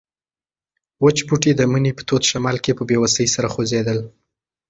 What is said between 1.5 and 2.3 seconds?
د مني په تود